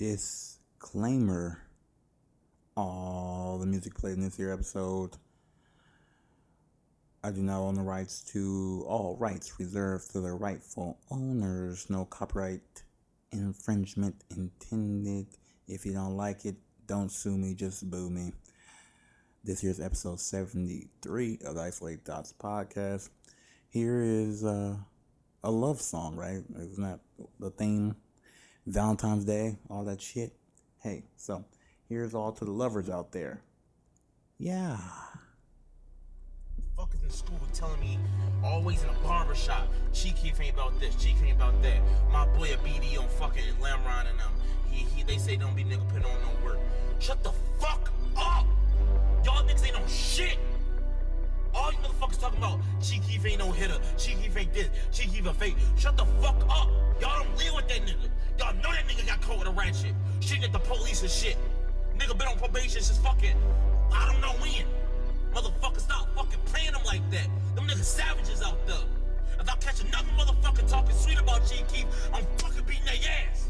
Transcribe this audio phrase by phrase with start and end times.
[0.00, 1.60] disclaimer
[2.74, 5.10] all the music played in this here episode
[7.22, 11.90] I do not own the rights to all rights reserved to the rightful owners.
[11.90, 12.62] No copyright
[13.30, 15.26] infringement intended.
[15.68, 16.56] If you don't like it,
[16.86, 18.32] don't sue me, just boo me.
[19.44, 23.10] This here's episode 73 of the Isolated Thoughts podcast.
[23.68, 24.76] Here is uh,
[25.44, 26.42] a love song, right?
[26.58, 27.00] Isn't that
[27.38, 27.96] the theme?
[28.72, 30.32] Valentine's Day, all that shit.
[30.82, 31.44] Hey, so
[31.88, 33.42] here's all to the lovers out there.
[34.38, 34.78] Yeah
[36.80, 37.98] fuckers in school telling me
[38.42, 39.68] always in a barber shop.
[39.92, 41.80] She keep ain't about this, she ain't about that.
[42.10, 44.32] My boy a BD on fucking Lamron and them.
[44.70, 46.58] He, he they say don't be nigga putting on no work.
[46.98, 48.46] Shut the fuck up!
[49.24, 50.38] Y'all niggas ain't no shit!
[51.52, 55.26] All you motherfuckers talking about Chief Keef ain't no hitter, Keef ain't this, Chief Keef
[55.26, 55.56] a fake.
[55.76, 56.68] Shut the fuck up!
[57.00, 58.08] Y'all don't live with that nigga.
[58.40, 59.92] Y'all know that nigga got caught with a ratchet.
[59.92, 59.94] shit.
[60.20, 61.36] Shooting at the police and shit.
[61.98, 63.36] Nigga been on probation since fucking
[63.92, 64.64] I don't know when.
[65.34, 67.28] Motherfucker, stop fucking playing them like that.
[67.54, 68.80] Them niggas savages out there.
[69.38, 72.96] If I catch another motherfucker talking sweet about G Keith, I'm fucking beating their
[73.28, 73.48] ass.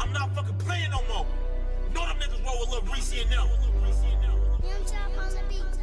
[0.00, 1.26] I'm not fucking playing no more.
[1.86, 3.46] You know them niggas roll with Lil Reese and them.
[4.66, 5.76] Young Chop on the beat.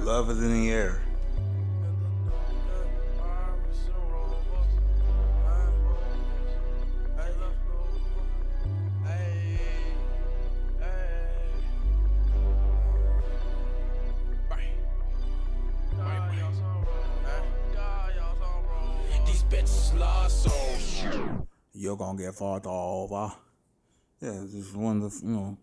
[0.00, 1.00] Love is in the air.
[21.84, 23.32] you're gonna get fucked over.
[24.20, 25.58] Yeah, this is one of the you know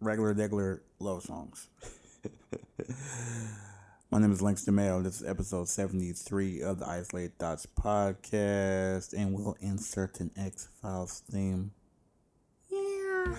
[0.00, 1.68] regular, regular love songs.
[4.12, 5.00] My name is Langston Mayo.
[5.02, 11.22] This is episode 73 of the Isolated Thoughts podcast, and we'll insert an X Files
[11.30, 11.70] theme.
[12.68, 13.36] Yeah.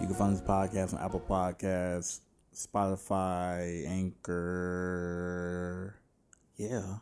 [0.00, 2.18] You can find this podcast on Apple Podcasts,
[2.52, 4.34] Spotify, Anchor.
[6.56, 6.96] Yeah.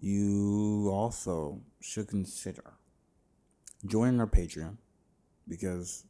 [0.00, 2.72] You also should consider
[3.86, 4.78] joining our Patreon
[5.46, 6.06] because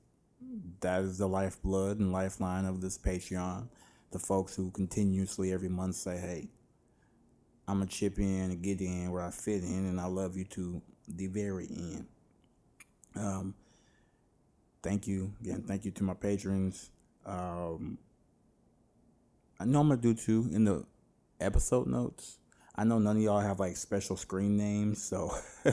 [0.80, 3.68] that is the lifeblood and lifeline of this Patreon.
[4.14, 6.46] The folks who continuously every month say, hey,
[7.66, 10.36] I'm going to chip in and get in where I fit in, and I love
[10.36, 12.06] you to the very end.
[13.16, 13.54] Um,
[14.84, 15.64] thank you again.
[15.66, 16.90] Thank you to my patrons.
[17.26, 17.98] Um,
[19.58, 20.84] I know I'm gonna do two in the
[21.40, 22.38] episode notes.
[22.76, 25.34] I know none of y'all have like special screen names, so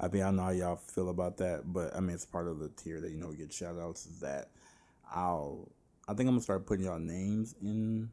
[0.00, 2.60] I mean I know how y'all feel about that, but I mean it's part of
[2.60, 4.50] the tier that you know get shout outs is that
[5.12, 5.68] I'll
[6.08, 8.10] I think I'm gonna start putting y'all names in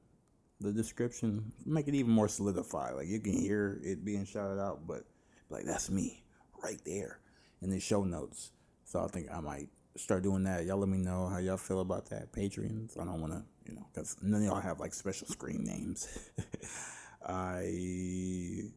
[0.60, 1.52] the description.
[1.66, 2.96] Make it even more solidified.
[2.96, 5.04] Like you can hear it being shouted out, but
[5.50, 6.24] like that's me
[6.64, 7.20] right there
[7.62, 8.52] in the show notes.
[8.86, 10.66] So I think I might start doing that.
[10.66, 12.32] Y'all let me know how y'all feel about that.
[12.32, 13.00] Patreons.
[13.00, 16.30] I don't want to, you know, because none of y'all have like special screen names.
[17.26, 18.72] I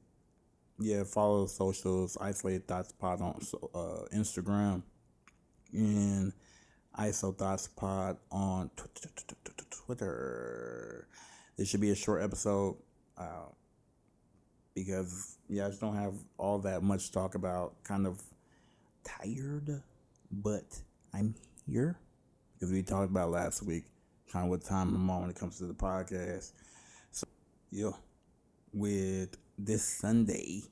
[0.79, 3.41] yeah follow socials isolated thoughts pod on
[3.75, 4.83] uh, Instagram
[5.73, 6.33] and
[6.99, 8.71] ISO thoughts pod on
[9.71, 11.09] Twitter.
[11.57, 12.77] This should be a short episode
[13.19, 13.47] uh,
[14.75, 17.83] because yeah I just don't have all that much to talk about.
[17.85, 18.23] Kind of
[19.05, 19.83] tired,
[20.31, 20.65] but
[21.15, 21.35] I'm
[21.67, 21.99] here
[22.55, 23.85] because we talked about last week
[24.31, 26.53] kind of what time I'm on when it comes to the podcast.
[27.11, 27.27] So
[27.71, 27.93] yeah
[28.73, 30.63] with this Sunday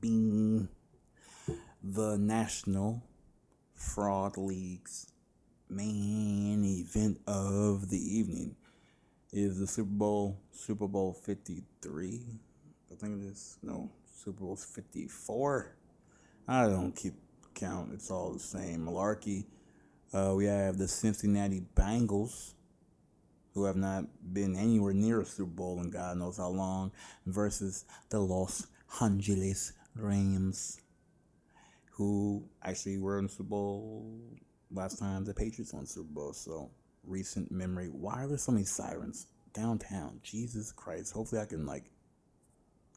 [0.00, 0.68] being
[1.82, 3.02] the National
[3.74, 5.06] Fraud League's
[5.70, 8.56] main event of the evening
[9.32, 12.22] is the Super Bowl, Super Bowl 53.
[12.90, 15.76] I think it is, no, Super Bowl 54.
[16.46, 17.14] I don't keep
[17.54, 19.44] count, it's all the same malarkey.
[20.12, 22.54] Uh, we have the Cincinnati Bengals
[23.58, 26.92] who have not been anywhere near a Super Bowl in God knows how long,
[27.26, 28.68] versus the Los
[29.00, 30.80] Angeles Rams,
[31.90, 34.20] who actually were in Super Bowl
[34.72, 36.32] last time the Patriots won Super Bowl.
[36.32, 36.70] So
[37.04, 37.86] recent memory.
[37.86, 40.20] Why are there so many sirens downtown?
[40.22, 41.12] Jesus Christ!
[41.12, 41.90] Hopefully I can like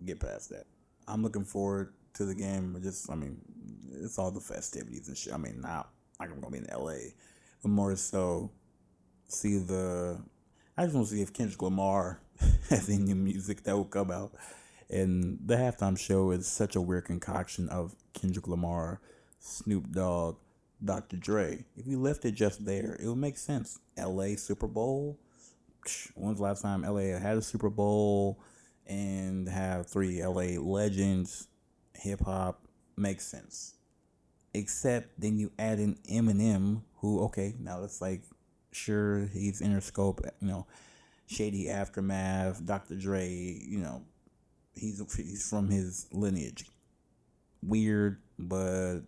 [0.06, 0.66] get past that.
[1.08, 2.78] I'm looking forward to the game.
[2.82, 3.38] Just I mean,
[4.02, 5.34] it's all the festivities and shit.
[5.34, 5.86] I mean, like
[6.20, 7.12] I'm gonna be in LA,
[7.62, 8.52] but more so
[9.28, 10.22] see the
[10.78, 12.22] I just want to see if Kendrick Lamar
[12.70, 14.34] has any new music that will come out.
[14.90, 19.00] And the halftime show is such a weird concoction of Kendrick Lamar,
[19.40, 20.38] Snoop Dogg,
[20.83, 21.18] Dr.
[21.18, 21.63] Dre.
[21.75, 23.80] If you left it just there, it would make sense.
[23.98, 25.19] LA Super Bowl.
[26.16, 28.39] When's the last time LA had a Super Bowl?
[28.92, 31.48] and have three LA legends,
[31.95, 32.68] hip hop
[32.98, 33.75] makes sense.
[34.54, 38.22] Except then you add in Eminem, who okay, now it's like
[38.74, 40.68] sure he's Interscope, you know,
[41.27, 42.95] Shady Aftermath, Dr.
[42.95, 44.04] Dre, you know,
[44.75, 46.66] he's he's from his lineage.
[47.63, 49.01] Weird, but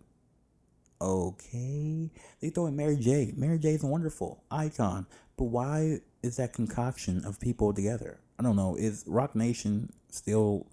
[1.00, 2.10] okay.
[2.40, 3.32] They throw in Mary J.
[3.36, 5.06] Mary J is a wonderful icon,
[5.36, 8.20] but why is that concoction of people together?
[8.38, 8.76] I don't know.
[8.76, 10.66] Is Roc Nation still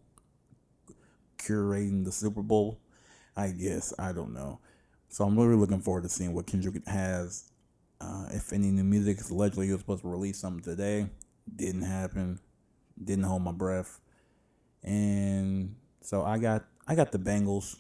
[1.37, 2.79] curating the Super Bowl?
[3.35, 4.59] I guess I don't know.
[5.09, 7.51] So I'm really looking forward to seeing what Kendrick has.
[7.99, 11.07] Uh, if any new music is allegedly he was supposed to release something today,
[11.55, 12.39] didn't happen.
[13.03, 13.99] Didn't hold my breath,
[14.83, 17.77] and so I got I got the Bengals.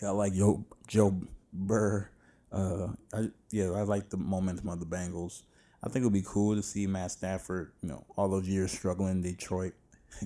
[0.00, 1.14] Got like Joe Joe
[1.52, 2.08] Burr.
[2.50, 5.42] Uh, I, yeah, I like the momentum of the Bengals.
[5.82, 8.72] I think it would be cool to see Matt Stafford, you know, all those years
[8.72, 9.74] struggling in Detroit,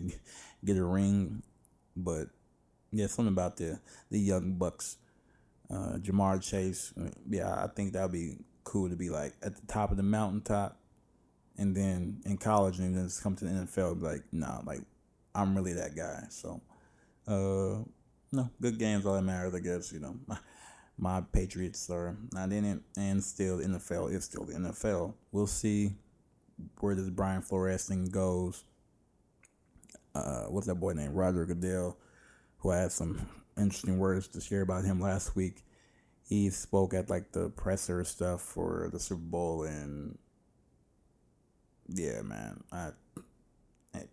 [0.65, 1.43] get a ring.
[1.97, 2.29] But
[2.93, 3.81] yeah, something about the
[4.11, 4.97] the young Bucks,
[5.71, 6.93] uh, Ja'Marr Chase.
[7.29, 10.79] Yeah, I think that'd be cool to be like at the top of the mountaintop,
[11.59, 14.81] and then in college, and then come to the NFL, be like, nah, like
[15.35, 16.25] I'm really that guy.
[16.31, 16.61] So,
[17.27, 17.85] uh,
[18.35, 19.93] no, good games, all that matters, I guess.
[19.93, 20.39] You know, my,
[20.99, 25.15] my Patriots are not in it, and still the NFL is still the NFL.
[25.33, 25.93] We'll see
[26.81, 28.65] where this Brian Flores thing goes.
[30.15, 31.97] Uh, what's that boy named Roger Goodell,
[32.59, 35.65] who had some interesting words to share about him last week.
[36.27, 40.19] He spoke at like the presser stuff for the Super Bowl, and
[41.89, 42.91] yeah, man, I,
[43.95, 44.05] I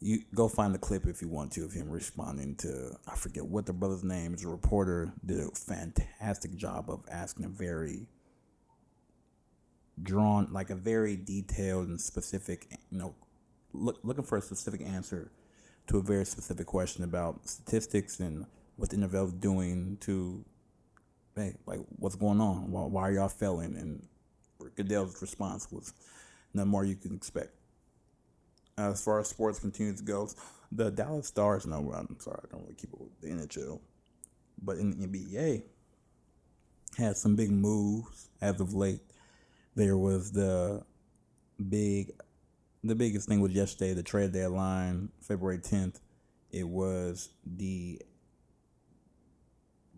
[0.00, 3.44] you go find the clip if you want to of him responding to I forget
[3.44, 4.44] what the brother's name is.
[4.44, 8.06] A reporter did a fantastic job of asking a very
[10.00, 13.14] drawn, like a very detailed and specific, you know,
[13.72, 15.32] look, looking for a specific answer
[15.88, 18.46] to a very specific question about statistics and
[18.76, 20.44] what the NFL is doing to,
[21.34, 22.70] hey, like what's going on?
[22.70, 23.76] Why, why are y'all failing?
[23.76, 24.06] And
[24.76, 25.92] Goodell's response was,
[26.54, 27.57] "None more you can expect."
[28.78, 30.28] Uh, as far as sports continues to go,
[30.70, 31.66] the Dallas Stars.
[31.66, 33.80] No, I'm sorry, I don't really keep it with the NHL,
[34.62, 35.62] but in the NBA,
[36.96, 39.00] had some big moves as of late.
[39.74, 40.82] There was the
[41.68, 42.12] big,
[42.84, 46.00] the biggest thing was yesterday, the trade deadline, February 10th.
[46.50, 48.00] It was the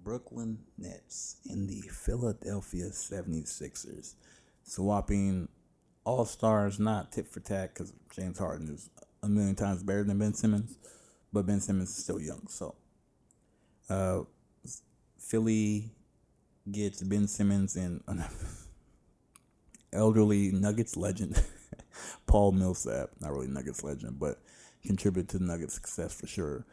[0.03, 4.15] Brooklyn Nets and the Philadelphia 76ers
[4.63, 5.49] swapping
[6.05, 8.91] all stars, not tit for tat, because James Harden is
[9.23, 10.79] a million times better than Ben Simmons,
[11.33, 12.47] but Ben Simmons is still young.
[12.49, 12.75] So,
[13.89, 14.21] uh,
[15.19, 15.91] Philly
[16.71, 18.25] gets Ben Simmons and an
[19.93, 21.43] elderly Nuggets legend,
[22.27, 23.11] Paul Millsap.
[23.21, 24.41] Not really Nuggets legend, but
[24.85, 26.67] contributed to the Nuggets' success for sure.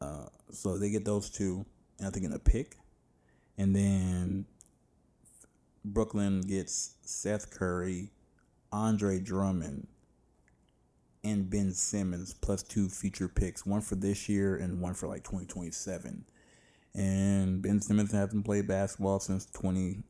[0.00, 1.64] Uh, so they get those two,
[1.98, 2.76] and I think in a pick,
[3.58, 4.46] and then
[5.84, 8.10] Brooklyn gets Seth Curry
[8.72, 9.86] Andre Drummond
[11.22, 15.24] and Ben Simmons plus two future picks, one for this year and one for like
[15.24, 16.24] 2027.
[16.94, 20.02] And Ben Simmons hasn't played basketball since 20,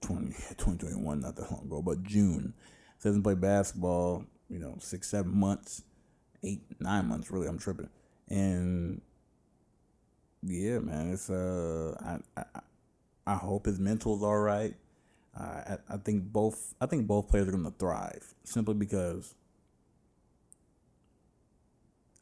[0.00, 2.54] 20, 2021, not that long ago, but June.
[2.98, 5.82] So hasn't played basketball, you know, six, seven months,
[6.42, 7.46] eight, nine months, really.
[7.46, 7.90] I'm tripping.
[8.28, 9.02] And
[10.42, 12.60] yeah, man, it's, uh, I, I,
[13.26, 14.74] I hope his mental's all right.
[15.38, 19.34] Uh, I, I think both I think both players are going to thrive simply because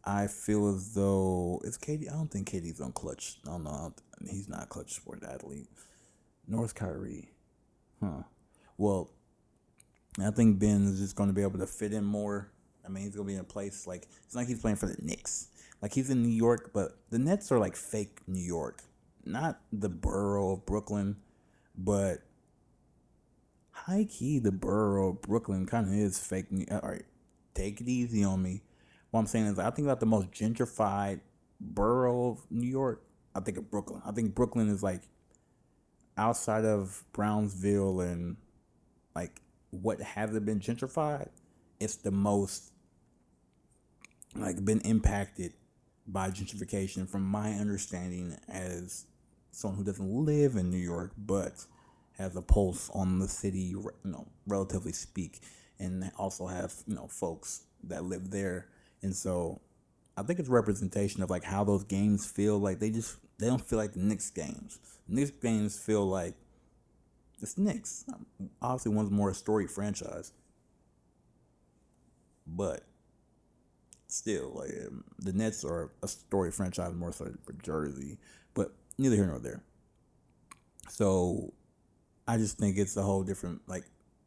[0.05, 2.11] I feel as though it's KD.
[2.11, 3.39] I don't think KD's on clutch.
[3.45, 3.93] No, no,
[4.29, 5.69] he's not clutch sport athlete.
[6.49, 7.31] North Kyrie,
[8.01, 8.23] huh?
[8.77, 9.11] Well,
[10.21, 12.51] I think Ben is just going to be able to fit in more.
[12.85, 14.87] I mean, he's going to be in a place like it's like he's playing for
[14.87, 15.49] the Knicks.
[15.81, 18.83] Like he's in New York, but the Nets are like fake New York,
[19.25, 21.17] not the borough of Brooklyn,
[21.77, 22.23] but
[23.87, 26.47] high key, the borough of Brooklyn kind of is fake.
[26.71, 27.05] Uh, all right,
[27.55, 28.63] take it easy on me.
[29.11, 31.21] What I'm saying is, I think about the most gentrified
[31.61, 33.05] borough of New York.
[33.35, 34.03] I think of Brooklyn.
[34.05, 35.03] I think Brooklyn is like
[36.17, 38.37] outside of Brownsville and
[39.15, 41.29] like what hasn't been gentrified.
[41.81, 42.73] It's the most
[44.35, 45.53] like been impacted
[46.07, 49.07] by gentrification, from my understanding as
[49.51, 51.67] someone who doesn't live in New York, but
[52.19, 55.41] has a pulse on the city, you know, relatively speak,
[55.79, 58.69] and also have you know folks that live there,
[59.03, 59.61] and so
[60.17, 62.59] I think it's representation of like how those games feel.
[62.59, 64.79] Like they just they don't feel like the Knicks games.
[65.09, 66.35] The Knicks games feel like
[67.41, 68.05] it's Knicks.
[68.61, 70.33] Obviously, one's more a storied franchise,
[72.47, 72.85] but
[74.07, 78.19] still, like um, the Nets are a story franchise more so for Jersey,
[78.55, 79.63] but neither here nor there.
[80.89, 81.53] So
[82.27, 83.85] I just think it's a whole different like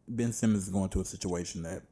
[0.07, 1.83] Ben Simmons is going to a situation that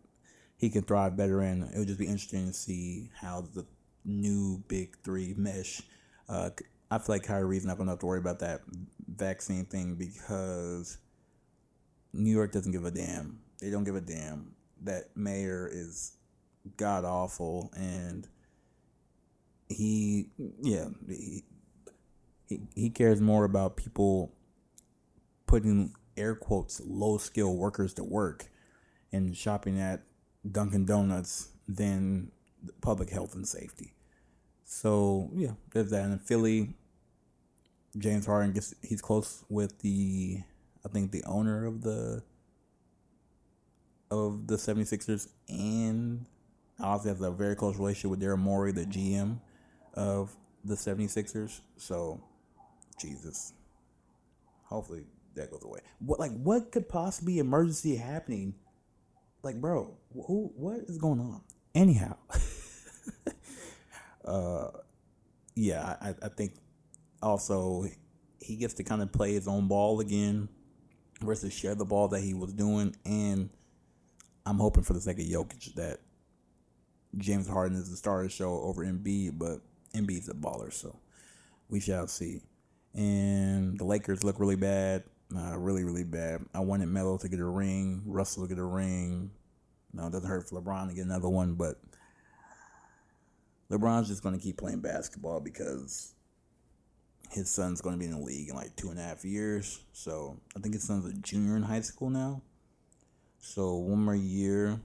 [0.57, 1.63] he can thrive better in.
[1.63, 3.65] It would just be interesting to see how the
[4.05, 5.81] new big three mesh.
[6.27, 6.49] Uh,
[6.91, 8.61] I feel like Kyrie's not going to have to worry about that
[9.07, 10.97] vaccine thing because
[12.13, 13.39] New York doesn't give a damn.
[13.59, 14.53] They don't give a damn.
[14.83, 16.13] That mayor is
[16.77, 18.27] god awful, and
[19.69, 20.27] he,
[20.61, 21.43] yeah, he,
[22.47, 24.33] he, he cares more about people
[25.53, 28.49] putting air quotes low skill workers to work
[29.11, 30.01] and shopping at
[30.51, 32.31] Dunkin' Donuts than
[32.81, 33.93] public health and safety.
[34.65, 36.05] So yeah, there's that.
[36.05, 36.73] In Philly,
[37.95, 40.39] James Harden gets he's close with the
[40.83, 42.23] I think the owner of the
[44.09, 46.25] of the 76ers and
[46.79, 49.39] also has a very close relationship with Daryl Morey, the GM
[49.93, 51.61] of the 76ers.
[51.77, 52.19] So
[52.97, 53.53] Jesus.
[54.63, 55.05] Hopefully
[55.35, 55.79] that goes away.
[55.99, 58.55] What like what could possibly emergency happening?
[59.43, 61.41] Like, bro, who what is going on?
[61.75, 62.15] Anyhow.
[64.25, 64.69] uh
[65.55, 66.53] yeah, I, I think
[67.21, 67.85] also
[68.39, 70.49] he gets to kind of play his own ball again
[71.21, 72.95] versus share the ball that he was doing.
[73.05, 73.49] And
[74.45, 75.99] I'm hoping for the sake of Jokic that
[77.17, 79.59] James Harden is the star of the show over Embiid, but
[79.93, 80.99] Embiid's a baller, so
[81.69, 82.41] we shall see.
[82.93, 85.03] And the Lakers look really bad,
[85.35, 86.41] uh, really, really bad.
[86.53, 89.31] I wanted Melo to get a ring, Russell to get a ring.
[89.93, 91.81] No, it doesn't hurt for LeBron to get another one, but
[93.71, 96.13] LeBron's just going to keep playing basketball because
[97.31, 99.81] his son's going to be in the league in like two and a half years.
[99.91, 102.41] So I think his son's a junior in high school now.
[103.39, 104.79] So one more year.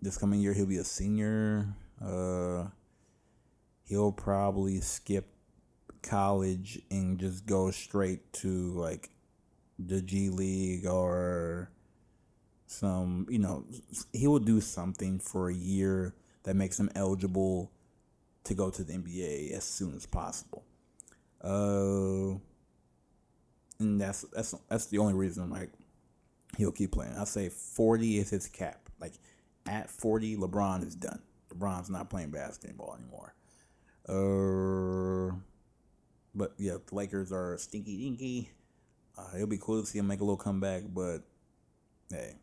[0.00, 1.74] This coming year, he'll be a senior.
[2.04, 2.66] Uh,
[3.84, 5.26] he'll probably skip
[6.02, 9.10] college and just go straight to like
[9.78, 11.70] the G League or
[12.66, 13.64] some, you know,
[14.12, 17.70] he will do something for a year that makes him eligible
[18.44, 20.64] to go to the NBA as soon as possible.
[21.42, 22.38] Uh,
[23.78, 25.70] and that's that's that's the only reason like
[26.56, 27.14] he'll keep playing.
[27.16, 28.88] I say forty is his cap.
[29.00, 29.14] Like
[29.66, 31.22] at forty, LeBron is done.
[31.54, 33.34] LeBron's not playing basketball anymore.
[34.08, 35.36] Uh,
[36.34, 38.50] but yeah, the Lakers are stinky dinky.
[39.18, 41.18] Uh, it'll be cool to see him make a little comeback, but
[42.10, 42.36] hey,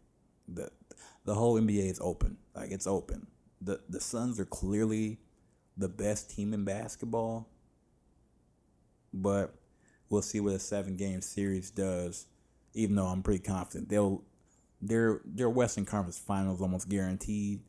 [0.48, 0.70] the
[1.24, 2.38] the whole NBA is open.
[2.54, 3.28] Like it's open.
[3.62, 5.20] the The Suns are clearly
[5.78, 7.50] the best team in basketball
[9.16, 9.56] but
[10.10, 12.28] we'll see what a seven game series does.
[12.74, 14.24] Even though I'm pretty confident they'll
[14.82, 17.62] their their Western Conference Finals almost guaranteed.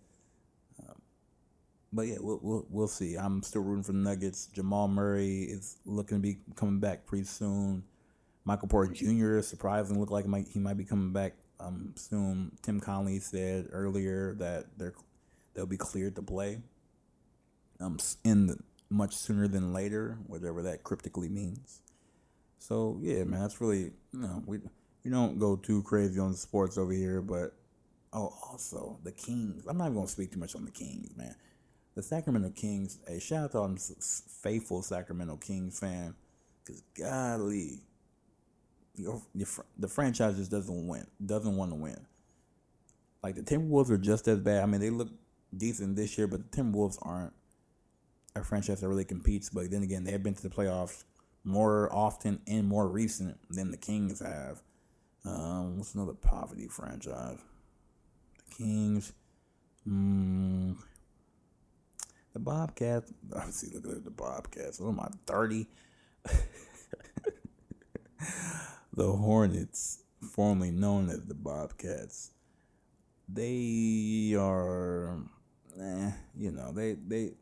[0.80, 0.96] Um,
[1.92, 3.14] but yeah, we'll, we'll we'll see.
[3.14, 4.46] I'm still rooting for the Nuggets.
[4.46, 7.84] Jamal Murray is looking to be coming back pretty soon.
[8.46, 9.40] Michael Porter Jr.
[9.40, 12.52] surprisingly looked like he might, be coming back um, soon.
[12.62, 14.94] Tim Connelly said earlier that they're
[15.52, 16.60] they'll be cleared to play.
[17.80, 21.80] Um, in the much sooner than later, whatever that cryptically means.
[22.60, 24.60] So yeah, man, that's really you know we
[25.04, 27.52] we don't go too crazy on sports over here, but
[28.12, 29.66] oh, also the Kings.
[29.66, 31.34] I'm not even gonna speak too much on the Kings, man.
[31.96, 32.98] The Sacramento Kings.
[33.08, 33.76] Hey, shout out to all
[34.42, 36.14] faithful Sacramento Kings fan,
[36.64, 37.80] because golly,
[38.96, 39.48] your, your,
[39.78, 41.98] the franchise just doesn't win, doesn't want to win.
[43.22, 44.62] Like the Timberwolves are just as bad.
[44.62, 45.08] I mean, they look
[45.56, 47.32] decent this year, but the Timberwolves aren't
[48.34, 49.50] a franchise that really competes.
[49.50, 51.04] But then again, they have been to the playoffs
[51.44, 54.62] more often and more recent than the Kings have.
[55.24, 57.38] Um, what's another poverty franchise?
[58.36, 59.12] The Kings.
[59.88, 60.76] Mm,
[62.32, 63.12] the Bobcats.
[63.50, 64.80] see, look at the Bobcats.
[64.80, 65.66] What am I, 30?
[68.96, 72.32] the Hornets, formerly known as the Bobcats,
[73.28, 75.18] they are,
[75.80, 77.32] eh, you know, they, they,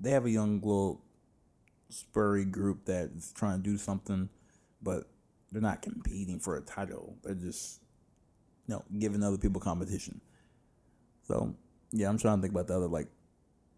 [0.00, 1.02] they have a young little
[1.88, 4.28] spurry group that is trying to do something,
[4.80, 5.08] but
[5.50, 7.16] they're not competing for a title.
[7.22, 7.80] They're just
[8.66, 10.20] you know giving other people competition.
[11.22, 11.54] So
[11.92, 13.08] yeah, I'm trying to think about the other like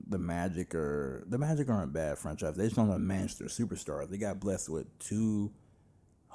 [0.07, 2.57] the Magic or the Magic aren't bad franchise.
[2.57, 4.09] They just don't manage their superstars.
[4.09, 5.53] They got blessed with two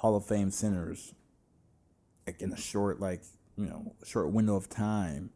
[0.00, 1.14] Hall of Fame centers
[2.26, 3.22] like in a short like
[3.58, 5.28] you know short window of time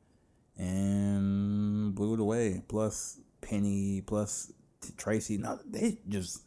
[0.57, 2.63] and blew it away.
[2.67, 4.51] Plus Penny plus
[4.97, 5.37] Tracy.
[5.37, 6.45] Now they just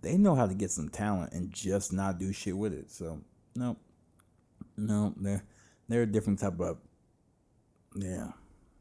[0.00, 2.90] they know how to get some talent and just not do shit with it.
[2.90, 3.20] So
[3.54, 3.76] no,
[4.78, 5.44] no, they're
[5.90, 6.78] they're a different type of
[7.94, 8.28] yeah,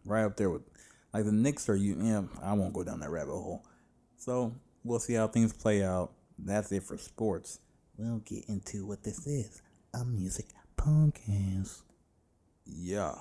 [0.06, 0.62] right up there with
[1.14, 1.98] Like the Knicks are you?
[2.02, 3.66] Yeah, I won't go down that rabbit hole.
[4.16, 6.14] So we'll see how things play out.
[6.40, 7.60] That's it for sports.
[7.98, 9.62] We'll get into what this is
[9.94, 10.46] a music
[10.78, 11.82] podcast.
[12.66, 13.16] Yeah.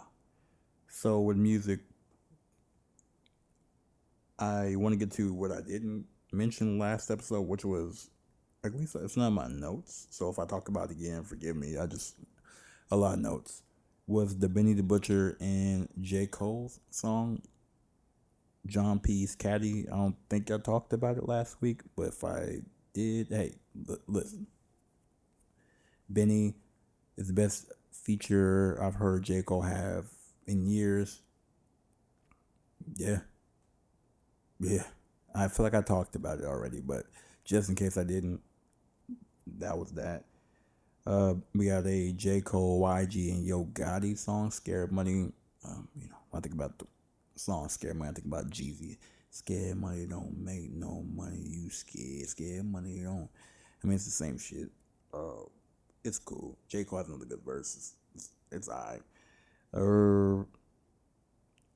[0.88, 1.80] So with music,
[4.38, 8.11] I want to get to what I didn't mention last episode, which was
[8.64, 10.09] at least it's not my notes.
[10.11, 11.78] So if I talk about it again, forgive me.
[11.78, 12.16] I just
[12.90, 13.62] a lot of notes.
[14.06, 16.26] Was the Benny the Butcher and J.
[16.26, 17.40] Cole's song
[18.66, 19.87] Johnny P's Caddy.
[19.90, 22.59] I don't think I talked about it last week, but if I
[22.92, 23.54] did, hey,
[23.88, 24.47] l- listen.
[26.08, 26.54] Benny
[27.16, 29.42] is the best feature I've heard J.
[29.42, 30.06] Cole have
[30.46, 31.20] in years.
[32.96, 33.20] Yeah.
[34.60, 34.84] Yeah.
[35.34, 37.04] I feel like I talked about it already, but
[37.44, 38.40] just in case I didn't,
[39.58, 40.25] that was that.
[41.06, 42.40] Uh, we got a J.
[42.40, 45.32] Cole, YG, and Yo Gotti song, Scared Money.
[45.64, 46.86] Um, you know, I think about the
[47.36, 48.96] song Scared Money, I think about Jeezy.
[49.30, 52.26] Scared money don't make no money, you scared.
[52.26, 53.28] Scared money don't.
[53.84, 54.70] I mean, it's the same shit.
[55.12, 55.44] Uh,
[56.06, 56.56] it's cool.
[56.68, 56.84] J.
[56.84, 57.94] Cole has another good verse.
[58.14, 59.02] It's, it's alright.
[59.75, 60.44] Uh,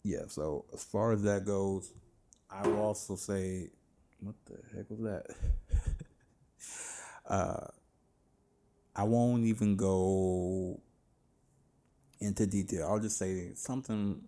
[0.02, 1.92] yeah, so as far as that goes,
[2.50, 3.70] I will also say,
[4.20, 5.26] what the heck was that?
[7.28, 7.66] uh,
[8.96, 10.80] I won't even go
[12.20, 12.88] into detail.
[12.88, 14.22] I'll just say something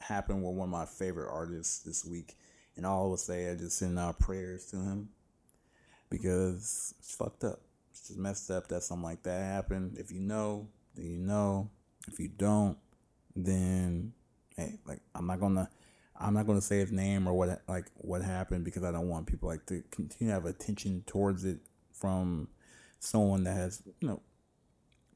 [0.00, 2.36] happened with one of my favorite artists this week,
[2.76, 5.08] and all I will say I just send out prayers to him
[6.10, 7.60] because it's fucked up.
[7.98, 9.96] It's just messed up that something like that happened.
[9.98, 11.70] If you know, then you know.
[12.06, 12.78] If you don't,
[13.36, 14.12] then
[14.56, 15.68] hey, like I'm not gonna
[16.16, 19.26] I'm not gonna say his name or what like what happened because I don't want
[19.26, 21.58] people like to continue to have attention towards it
[21.92, 22.48] from
[22.98, 24.22] someone that has you know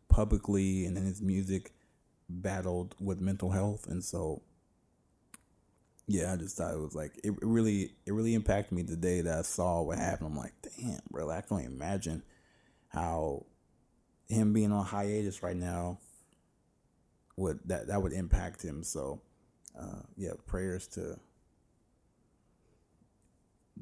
[0.08, 1.72] publicly and in his music
[2.28, 4.42] battled with mental health and so
[6.08, 9.20] yeah, I just thought it was like it really it really impacted me the day
[9.22, 10.30] that I saw what happened.
[10.32, 12.22] I'm like, damn, bro, I can't imagine
[12.92, 13.46] how
[14.28, 15.98] him being on hiatus right now
[17.36, 18.82] would that that would impact him.
[18.82, 19.20] So
[19.78, 21.18] uh, yeah, prayers to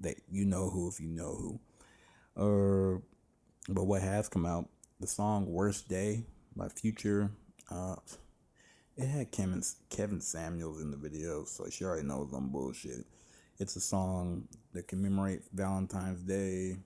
[0.00, 1.60] that you know who if you know who.
[2.36, 2.98] Uh,
[3.68, 4.68] but what has come out,
[5.00, 6.24] the song "Worst Day"
[6.56, 7.30] by Future.
[7.70, 7.96] Uh,
[8.96, 13.06] it had Kevin Kevin Samuels in the video, so she already knows I'm bullshit.
[13.58, 16.78] It's a song that commemorates Valentine's Day,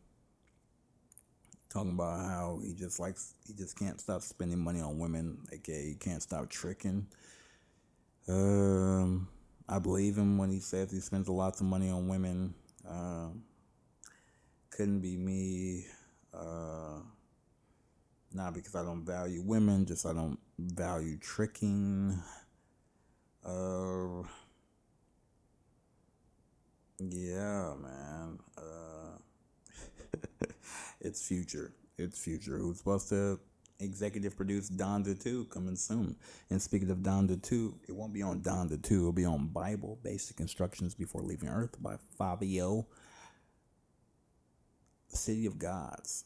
[1.75, 5.89] talking about how he just likes he just can't stop spending money on women, aka
[5.89, 7.07] he can't stop tricking.
[8.29, 9.29] Um,
[9.69, 12.55] I believe him when he says he spends a lot of money on women.
[12.89, 13.43] Um,
[14.71, 15.87] couldn't be me.
[16.33, 17.01] Uh,
[18.33, 22.21] not because I don't value women, just I don't value tricking.
[23.45, 24.23] Uh,
[26.99, 28.39] yeah, man.
[28.57, 29.04] Uh,
[31.05, 31.73] it's future.
[31.99, 32.59] It's future.
[32.59, 33.38] Who's supposed to
[33.81, 36.17] executive produce Donda 2 coming soon.
[36.51, 39.99] And speaking of Donda 2, it won't be on Donda 2, it'll be on Bible
[40.03, 42.87] Basic Instructions Before Leaving Earth by Fivio.
[45.09, 46.25] City of Gods.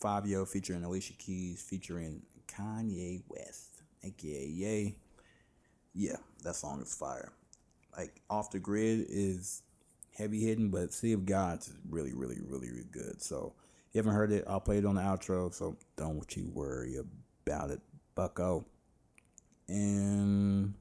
[0.00, 4.96] Fivio featuring Alicia Keys, featuring Kanye West, aka Ye.
[5.94, 7.32] Yeah, that song is fire.
[7.96, 9.62] Like Off the Grid is
[10.16, 13.20] heavy hitting, but City of Gods is really, really, really, really good.
[13.22, 13.52] So
[13.88, 15.52] if you haven't heard it, I'll play it on the outro.
[15.52, 16.96] So don't you worry
[17.46, 17.80] about it,
[18.14, 18.64] Bucko.
[19.68, 20.74] And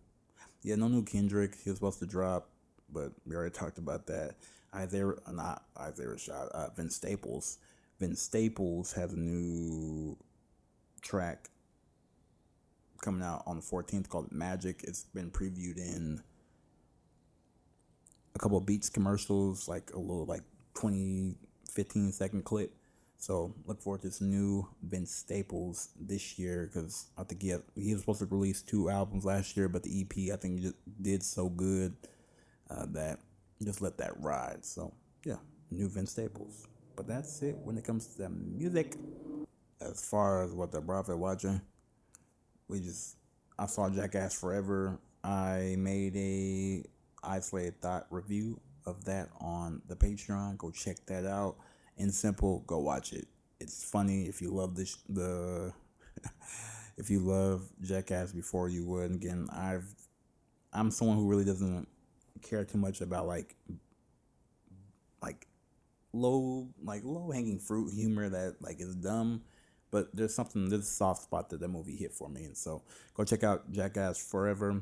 [0.61, 1.55] yeah, no new Kendrick.
[1.63, 2.49] He was supposed to drop,
[2.91, 4.35] but we already talked about that.
[4.75, 7.59] Isaiah, not Isaiah Rashad, uh, Vince Staples.
[7.99, 10.17] Vince Staples has a new
[11.01, 11.49] track
[13.01, 14.83] coming out on the 14th called Magic.
[14.83, 16.23] It's been previewed in
[18.35, 20.43] a couple of Beats commercials, like a little like
[20.75, 21.35] 20,
[21.71, 22.73] 15 second clip.
[23.17, 27.63] So look forward to this new Vince Staples this year because I think he had,
[27.75, 30.75] he was supposed to release two albums last year, but the EP I think just
[31.01, 31.95] did so good
[32.69, 33.19] uh, that
[33.63, 34.65] just let that ride.
[34.65, 34.93] So
[35.23, 35.37] yeah,
[35.71, 36.67] new Vince Staples.
[36.95, 38.95] But that's it when it comes to the music.
[39.81, 41.61] As far as what the prophet watching,
[42.67, 43.17] we just
[43.57, 44.99] I saw Jackass Forever.
[45.23, 46.83] I made a
[47.23, 50.57] isolated thought review of that on the Patreon.
[50.57, 51.55] Go check that out.
[51.97, 53.27] In simple, go watch it.
[53.59, 55.73] It's funny if you love this the
[56.97, 59.11] if you love Jackass before you would.
[59.11, 59.93] Again, I've
[60.73, 61.87] I'm someone who really doesn't
[62.41, 63.55] care too much about like
[65.21, 65.47] like
[66.11, 69.41] low like low hanging fruit humor that like is dumb
[69.89, 72.81] but there's something there's a soft spot that the movie hit for me and so
[73.15, 74.81] go check out jackass forever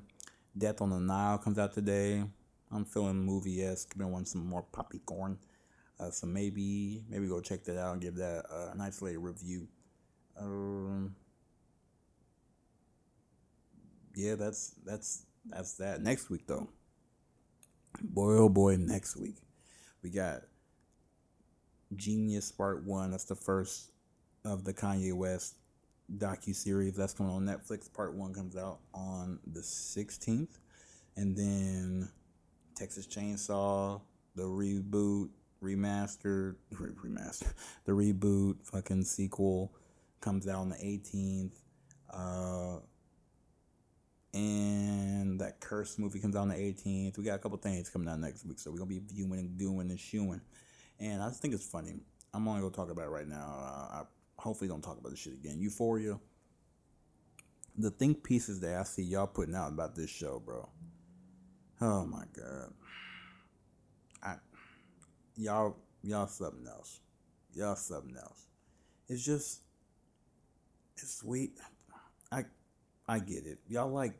[0.58, 2.24] Death on the Nile comes out today.
[2.72, 3.98] I'm feeling movie esque.
[3.98, 5.02] Been wanting some more popcorn.
[5.06, 5.38] corn.
[6.00, 9.68] Uh, so maybe maybe go check that out and give that a nice little review.
[10.40, 11.16] Um,
[14.16, 16.02] yeah, that's that's that's that.
[16.02, 16.70] Next week though,
[18.02, 19.36] boy oh boy, next week
[20.02, 20.42] we got
[21.96, 23.12] Genius Part One.
[23.12, 23.92] That's the first
[24.44, 25.56] of the Kanye West
[26.18, 27.92] docu series that's coming on Netflix.
[27.92, 30.60] Part One comes out on the sixteenth,
[31.16, 32.10] and then
[32.76, 34.02] Texas Chainsaw,
[34.36, 35.30] the reboot,
[35.64, 37.54] remastered, re- remastered,
[37.86, 39.74] the reboot, fucking sequel
[40.20, 41.56] comes out on the eighteenth.
[42.14, 42.78] Uh,
[44.34, 47.18] and that curse movie comes out on the 18th.
[47.18, 49.58] We got a couple things coming out next week, so we're gonna be viewing and
[49.58, 50.42] doing and shooing.
[51.00, 51.96] And I just think it's funny.
[52.34, 53.56] I'm only gonna talk about it right now.
[53.58, 54.04] Uh, I
[54.42, 55.60] hopefully don't talk about this shit again.
[55.60, 56.20] Euphoria.
[57.78, 60.68] The think pieces that I see y'all putting out about this show, bro.
[61.80, 62.74] Oh my god.
[64.22, 64.36] I
[65.38, 67.00] y'all y'all something else.
[67.54, 68.48] Y'all something else.
[69.08, 69.62] It's just
[70.96, 71.54] it's sweet.
[72.32, 72.44] I
[73.08, 73.60] I get it.
[73.68, 74.14] Y'all like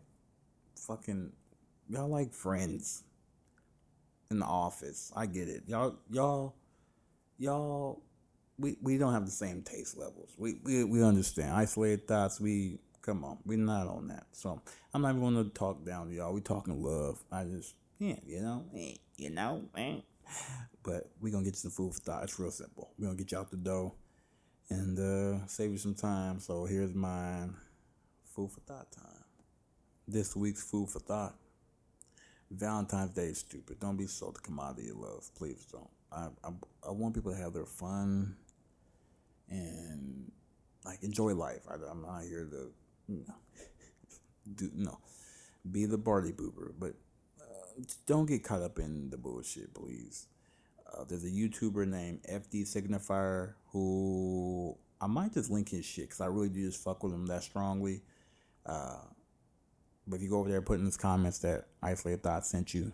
[0.76, 1.32] fucking
[1.90, 3.04] y'all like friends
[4.30, 5.12] in the office.
[5.16, 5.64] I get it.
[5.68, 6.56] Y'all y'all
[7.38, 8.02] y'all
[8.58, 10.34] we we don't have the same taste levels.
[10.38, 11.54] We we, we understand.
[11.54, 13.38] Isolated thoughts, we come on.
[13.46, 14.28] We're not on that.
[14.32, 14.62] So
[14.94, 16.34] I'm not even gonna talk down to y'all.
[16.34, 17.24] We talking love.
[17.32, 19.98] I just yeah, you know, eh, you know, eh.
[20.84, 22.24] But we gonna get you some food for thought.
[22.24, 22.92] It's real simple.
[22.98, 23.94] we gonna get you out the dough
[24.70, 26.40] and uh, save you some time.
[26.40, 27.56] So here's mine
[28.26, 29.26] food for thought time.
[30.08, 31.36] This week's food for thought.
[32.50, 33.80] Valentine's Day is stupid.
[33.80, 35.30] Don't be sold the commodity of love.
[35.36, 35.90] Please don't.
[36.12, 36.50] I, I,
[36.88, 38.36] I want people to have their fun
[39.50, 40.32] and
[40.86, 41.62] like enjoy life.
[41.70, 43.14] I, am not here to
[44.56, 44.98] do no
[45.70, 46.94] be the party boober, but
[47.40, 50.28] uh, don't get caught up in the bullshit, please.
[50.92, 56.22] Uh, there's a YouTuber named FD Signifier who I might just link his shit because
[56.22, 58.02] I really do just fuck with him that strongly.
[58.66, 58.98] Uh,
[60.08, 62.92] but if you go over there, put in his comments that Isolated Thoughts sent you,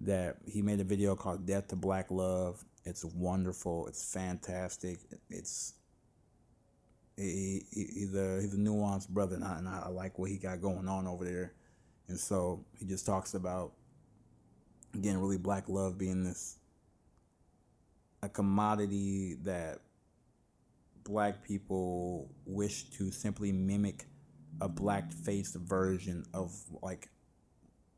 [0.00, 2.64] that he made a video called Death to Black Love.
[2.84, 3.86] It's wonderful.
[3.86, 4.98] It's fantastic.
[5.28, 5.74] It's
[7.16, 10.38] he, he, he's a he's a nuanced brother, and I, and I like what he
[10.38, 11.52] got going on over there.
[12.08, 13.72] And so he just talks about
[14.94, 16.56] again, really black love being this
[18.22, 19.78] a commodity that
[21.04, 24.04] black people wish to simply mimic
[24.60, 27.08] a black faced version of like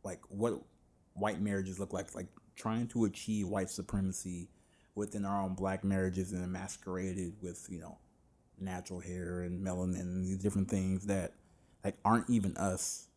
[0.05, 0.61] like what
[1.15, 4.49] white marriages look like like trying to achieve white supremacy
[4.95, 7.99] within our own black marriages and masqueraded with you know
[8.59, 11.33] natural hair and melanin and these different things that
[11.85, 13.09] like aren't even us.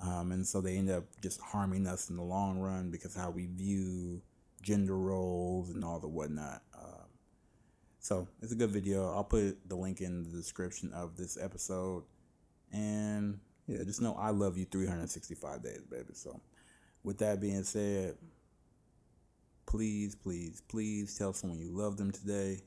[0.00, 3.30] Um, and so they end up just harming us in the long run because how
[3.30, 4.22] we view
[4.62, 6.62] gender roles and all the whatnot.
[6.76, 7.08] Um,
[7.98, 9.12] so it's a good video.
[9.12, 12.04] I'll put the link in the description of this episode.
[12.72, 16.14] And yeah, just know I love you 365 days, baby.
[16.14, 16.40] So,
[17.08, 18.14] with that being said,
[19.64, 22.60] please, please, please tell someone you love them today.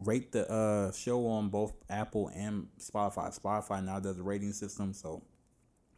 [0.00, 3.38] Rate the uh, show on both Apple and Spotify.
[3.38, 5.22] Spotify now does a rating system, so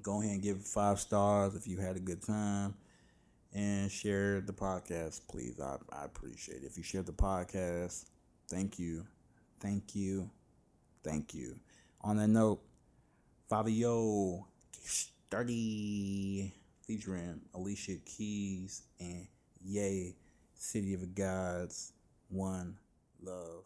[0.03, 2.75] go ahead and give it five stars if you had a good time.
[3.55, 5.59] And share the podcast, please.
[5.59, 6.67] I, I appreciate it.
[6.67, 8.05] If you share the podcast,
[8.51, 9.07] thank you.
[9.61, 10.29] Thank you.
[11.03, 11.57] Thank you.
[12.03, 12.61] On that note,
[13.51, 14.45] Fivio
[14.83, 16.53] Sturdy
[16.87, 19.27] featuring Alicia Keys and
[19.61, 20.15] Ye,
[20.55, 21.93] City of Gods,
[22.29, 22.77] One
[23.21, 23.65] Love.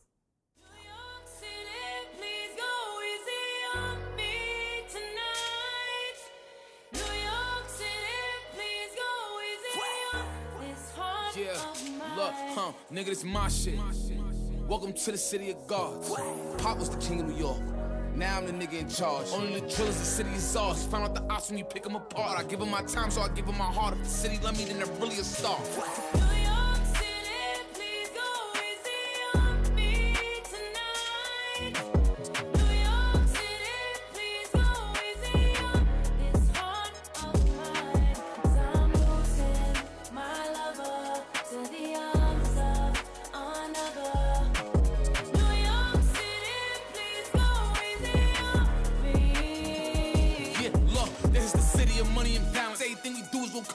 [0.59, 6.19] New York City, please go easy on me tonight.
[6.95, 8.23] New York City,
[8.55, 10.73] please go easy.
[10.73, 11.37] It's hard.
[11.37, 13.79] Yeah, look, huh, nigga, this my shit.
[14.67, 16.11] Welcome to the city of gods.
[16.59, 17.61] Pop was the king of New York.
[18.21, 19.29] Now I'm the nigga in charge.
[19.33, 20.85] Only the drillers, the city is ours.
[20.89, 22.39] Found out the ops when you pick them apart.
[22.39, 23.95] I give them my time, so I give them my heart.
[23.95, 25.59] If the city love me, then they're really a star.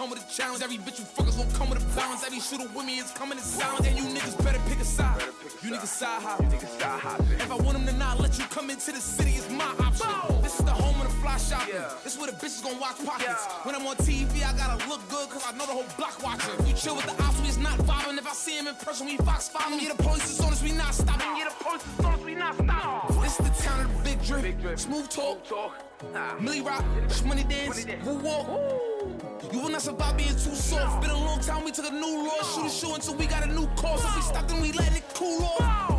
[0.06, 0.62] come with a challenge.
[0.62, 2.24] Every bitch you fuckers gon' come with a balance.
[2.24, 3.88] Every shooter with me is coming in silence.
[3.88, 5.20] And you niggas better pick a side.
[5.42, 6.42] Pick a you niggas side hop.
[6.42, 10.10] If I want them to not let you come into the city, it's my option.
[10.44, 11.74] This is the home of the fly shopping.
[11.74, 11.90] Yeah.
[12.04, 13.46] This is where the bitches gon' watch pockets.
[13.50, 13.66] Yeah.
[13.66, 16.54] When I'm on TV, I gotta look good, cause I know the whole block watching.
[16.68, 18.18] You chill with the ops, we is not vibing.
[18.18, 19.82] If I see him in person, we box following.
[19.82, 21.34] Yeah, the police as on as we not stopping.
[21.38, 23.22] Get the police as on as we not stopping.
[23.22, 24.42] This is the town of the big drip.
[24.44, 24.78] Big drip.
[24.78, 25.46] Smooth talk.
[25.46, 26.14] Smooth talk.
[26.14, 26.38] Nah.
[26.40, 26.86] Millie Rock,
[27.26, 28.48] Money Dance, Woo Walk.
[28.48, 28.95] Woo.
[29.52, 31.02] You will not survive being too soft.
[31.02, 32.42] Been a long time, we took a new law.
[32.44, 34.04] Shoot a shoe until we got a new cause.
[34.04, 35.95] If we stop, then we let it cool off.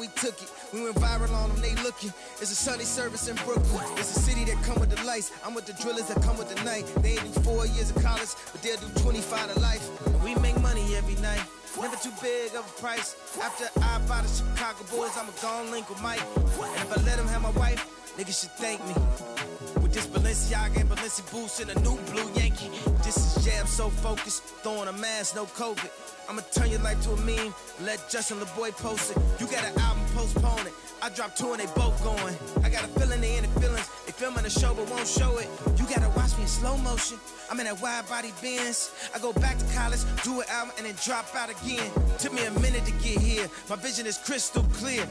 [0.00, 0.50] We took it.
[0.72, 2.10] We went viral on them, they looking.
[2.40, 3.84] It's a Sunday service in Brooklyn.
[3.98, 5.30] It's a city that come with the lights.
[5.44, 6.86] I'm with the drillers that come with the night.
[7.02, 10.06] They ain't do four years of college, but they'll do 25 to life.
[10.06, 11.42] And we make money every night.
[11.78, 13.14] Never too big of a price.
[13.42, 16.22] After I buy the Chicago boys, I'ma go link with Mike.
[16.34, 17.84] And if I let him have my wife,
[18.16, 18.94] niggas should thank me.
[19.92, 22.70] This Balenciaga and Balenci boots and a new blue Yankee.
[23.04, 25.90] This is jam so focused, throwing a mask, no COVID.
[26.30, 27.52] I'ma turn your life to a meme.
[27.82, 29.18] Let Justin Laboy post it.
[29.38, 30.72] You got an album, postpone it.
[31.02, 32.34] I drop two and they both going.
[32.64, 33.86] I got a feeling they in the feelings.
[34.06, 35.48] They filming the show but won't show it.
[35.76, 36.11] You me in
[36.62, 37.18] slow motion.
[37.50, 38.92] I'm in that wide body Benz.
[39.12, 41.90] I go back to college, do an album, and then drop out again.
[42.18, 43.48] Took me a minute to get here.
[43.68, 45.04] My vision is crystal clear.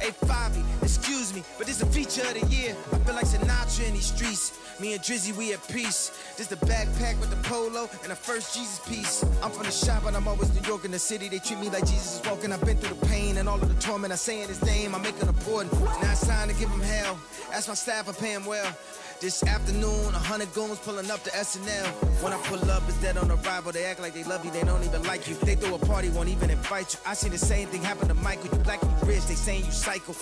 [0.00, 2.76] Hey, Fivi, excuse me, but this a feature of the year.
[2.92, 4.58] I feel like Sinatra in these streets.
[4.80, 6.12] Me and Drizzy, we at peace.
[6.36, 9.24] This the backpack with the polo and the first Jesus piece.
[9.42, 11.28] I'm from the shop, but I'm always New York in the city.
[11.30, 12.52] They treat me like Jesus is walking.
[12.52, 14.12] I've been through the pain and all of the torment.
[14.12, 15.72] I say in his name, I make it important.
[16.02, 17.18] Now it's time to give him hell.
[17.52, 18.76] Ask my staff, I pay him well.
[19.20, 21.86] This afternoon, a hundred goons pulling up to SNL.
[22.22, 23.72] When I pull up, it's dead on arrival.
[23.72, 25.34] They act like they love you, they don't even like you.
[25.34, 27.00] They throw a party, won't even invite you.
[27.04, 28.56] I seen the same thing happen to Michael.
[28.56, 30.14] You black you rich, they saying you psycho.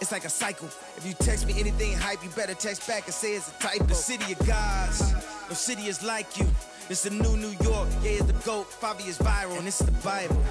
[0.00, 0.68] It's like a cycle.
[0.96, 3.84] If you text me anything hype, you better text back and say it's a typo.
[3.84, 5.12] The city of gods,
[5.50, 6.46] no city is like you.
[6.88, 8.66] It's the new New York, yeah, it's the GOAT.
[8.70, 10.42] Fivi is viral, and it's the Bible.